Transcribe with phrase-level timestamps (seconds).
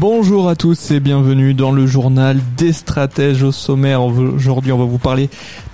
[0.00, 4.04] Bonjour à tous et bienvenue dans le journal des stratèges au sommaire.
[4.04, 5.28] Aujourd'hui, on va vous parler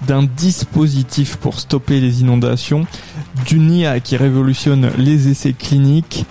[0.06, 2.86] d'un dispositif pour stopper les inondations,
[3.44, 6.24] d'une IA qui révolutionne les essais cliniques,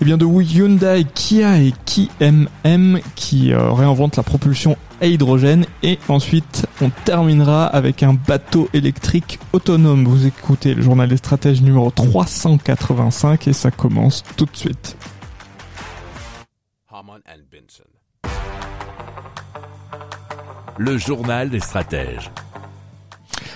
[0.00, 5.98] et bien de Hyundai, Kia et KMM qui euh, réinventent la propulsion à hydrogène et
[6.08, 10.06] ensuite on terminera avec un bateau électrique autonome.
[10.06, 14.96] Vous écoutez le journal des stratèges numéro 385 et ça commence tout de suite.
[20.78, 22.30] Le journal des stratèges.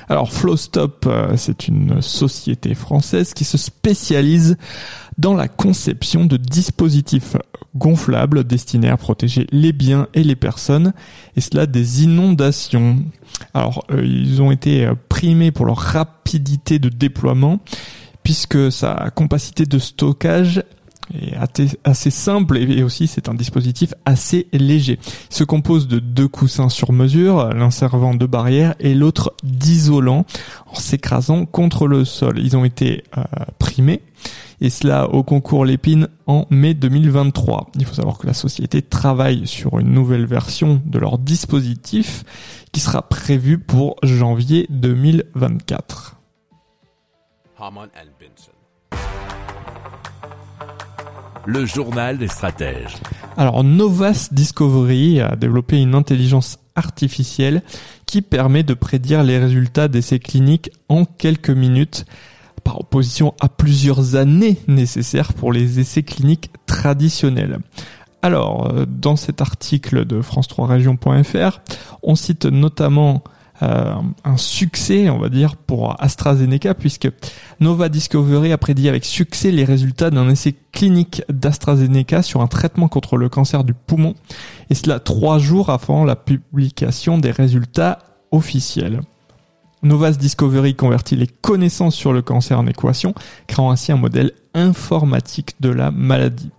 [0.09, 4.57] Alors Flowstop, euh, c'est une société française qui se spécialise
[5.19, 7.37] dans la conception de dispositifs
[7.75, 10.93] gonflables destinés à protéger les biens et les personnes,
[11.35, 12.99] et cela des inondations.
[13.53, 17.59] Alors, euh, ils ont été euh, primés pour leur rapidité de déploiement,
[18.23, 20.63] puisque sa capacité de stockage
[21.15, 21.37] est
[21.85, 24.99] assez simple et aussi c'est un dispositif assez léger.
[25.31, 30.25] Il se compose de deux coussins sur mesure, l'un servant de barrière et l'autre d'isolant
[30.67, 32.39] en s'écrasant contre le sol.
[32.39, 33.23] Ils ont été euh,
[33.59, 34.03] primés
[34.61, 37.71] et cela au concours Lépine en mai 2023.
[37.77, 42.25] Il faut savoir que la société travaille sur une nouvelle version de leur dispositif
[42.73, 46.17] qui sera prévue pour janvier 2024.
[51.47, 52.97] Le journal des stratèges.
[53.37, 57.63] Alors Novas Discovery a développé une intelligence artificielle
[58.05, 62.05] qui permet de prédire les résultats d'essais cliniques en quelques minutes
[62.65, 67.61] par opposition à plusieurs années nécessaires pour les essais cliniques traditionnels.
[68.23, 71.61] Alors, euh, dans cet article de France3Région.fr,
[72.03, 73.23] on cite notamment
[73.61, 77.09] un succès, on va dire, pour AstraZeneca, puisque
[77.61, 82.89] Nova Discovery a prédit avec succès les résultats d'un essai clinique d'AstraZeneca sur un traitement
[82.89, 84.15] contre le cancer du poumon,
[84.71, 87.99] et cela trois jours avant la publication des résultats
[88.31, 89.01] officiels.
[89.83, 93.15] Novas Discovery convertit les connaissances sur le cancer en équation,
[93.47, 96.51] créant ainsi un modèle informatique de la maladie.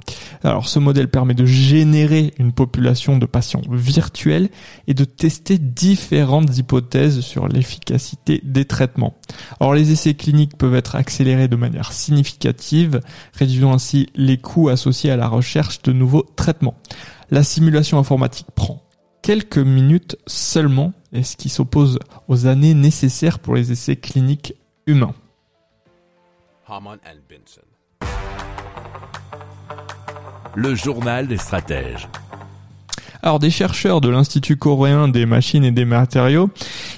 [0.43, 4.49] Alors ce modèle permet de générer une population de patients virtuels
[4.87, 9.17] et de tester différentes hypothèses sur l'efficacité des traitements.
[9.59, 13.01] Alors les essais cliniques peuvent être accélérés de manière significative,
[13.33, 16.75] réduisant ainsi les coûts associés à la recherche de nouveaux traitements.
[17.31, 18.83] La simulation informatique prend
[19.21, 24.53] quelques minutes seulement, et ce qui s'oppose aux années nécessaires pour les essais cliniques
[24.85, 25.15] humains.
[30.59, 32.09] Le journal des stratèges.
[33.22, 36.50] Alors des chercheurs de l'Institut coréen des machines et des matériaux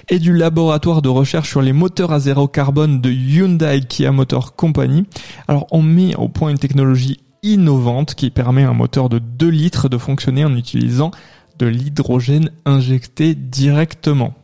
[0.07, 4.55] et du laboratoire de recherche sur les moteurs à zéro carbone de Hyundai Kia Motor
[4.55, 5.03] Company
[5.49, 9.49] alors ont mis au point une technologie innovante qui permet à un moteur de 2
[9.49, 11.11] litres de fonctionner en utilisant
[11.57, 14.35] de l'hydrogène injecté directement.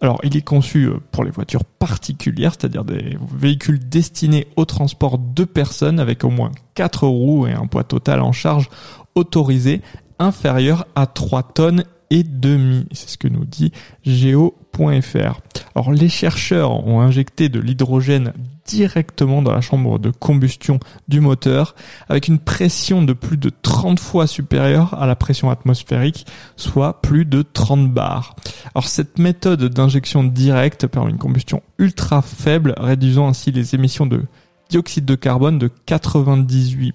[0.00, 5.18] Alors, il est conçu euh, pour les voitures particulières, c'est-à-dire des véhicules destinés au transport
[5.18, 8.68] de personnes avec au moins 4 roues et un poids total en charge
[9.14, 9.80] autorisé
[10.18, 12.86] inférieur à 3 tonnes et demi.
[12.92, 13.72] C'est ce que nous dit
[14.04, 15.40] Geo.fr.
[15.74, 18.32] Alors les chercheurs ont injecté de l'hydrogène
[18.66, 21.74] directement dans la chambre de combustion du moteur
[22.08, 27.24] avec une pression de plus de 30 fois supérieure à la pression atmosphérique, soit plus
[27.24, 28.34] de 30 bars.
[28.74, 34.22] Alors cette méthode d'injection directe permet une combustion ultra faible, réduisant ainsi les émissions de
[34.68, 36.92] dioxyde de carbone de 98%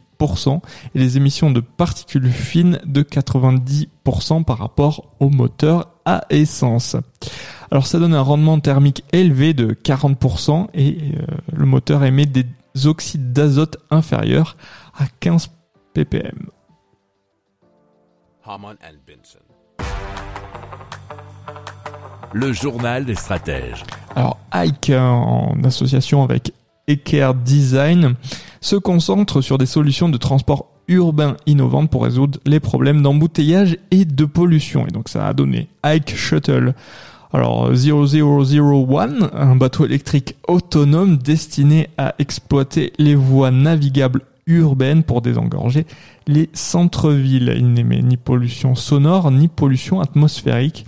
[0.94, 6.96] et les émissions de particules fines de 90% par rapport au moteur à essence.
[7.72, 12.46] Alors ça donne un rendement thermique élevé de 40% et euh, le moteur émet des
[12.86, 14.58] oxydes d'azote inférieurs
[14.98, 15.50] à 15
[15.94, 16.50] ppm.
[22.34, 23.84] Le journal des stratèges.
[24.16, 26.54] Alors Ike, en association avec
[26.88, 28.16] Eker Design,
[28.62, 34.06] se concentre sur des solutions de transport urbain innovantes pour résoudre les problèmes d'embouteillage et
[34.06, 34.86] de pollution.
[34.88, 36.74] Et donc ça a donné Ike Shuttle
[37.34, 45.86] alors 0001, un bateau électrique autonome destiné à exploiter les voies navigables urbaine pour désengorger
[46.28, 47.54] les centres-villes.
[47.56, 50.86] Il n'émet ni pollution sonore ni pollution atmosphérique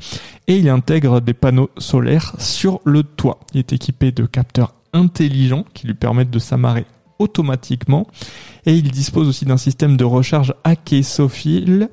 [0.48, 3.40] et il intègre des panneaux solaires sur le toit.
[3.54, 6.86] Il est équipé de capteurs intelligents qui lui permettent de s'amarrer
[7.20, 8.08] automatiquement
[8.66, 11.90] et il dispose aussi d'un système de recharge acésophile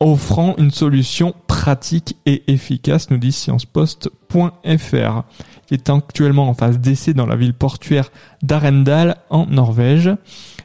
[0.00, 5.22] offrant une solution pratique et efficace, nous dit sciencepost.fr.
[5.70, 8.10] Il est actuellement en phase d'essai dans la ville portuaire
[8.42, 10.10] d'Arendal en Norvège.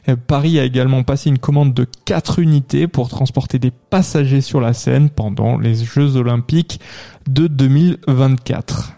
[0.08, 4.60] Euh, Paris a également passé une commande de 4 unités pour transporter des passagers sur
[4.60, 6.80] la Seine pendant les Jeux Olympiques
[7.28, 8.94] de 2024.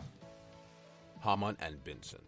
[1.24, 2.27] Hamann and Benson.